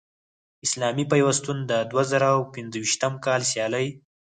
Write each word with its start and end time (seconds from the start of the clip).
اسلامي 0.65 1.05
پیوستون 1.11 1.57
د 1.71 1.71
دوه 1.91 2.03
زره 2.11 2.29
پنځویشتم 2.53 3.13
کال 3.25 3.41
سیالۍ 3.51 3.87